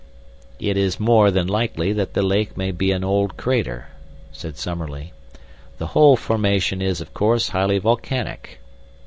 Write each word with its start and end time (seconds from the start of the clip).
"It 0.59 0.77
is 0.77 0.99
more 0.99 1.29
than 1.29 1.45
likely 1.47 1.93
that 1.93 2.15
the 2.15 2.23
lake 2.23 2.57
may 2.57 2.71
be 2.71 2.91
an 2.91 3.03
old 3.03 3.37
crater," 3.37 3.89
said 4.31 4.57
Summerlee. 4.57 5.11
"The 5.77 5.85
whole 5.93 6.15
formation 6.17 6.81
is, 6.81 7.01
of 7.01 7.13
course, 7.13 7.49
highly 7.49 7.77
volcanic. 7.77 8.59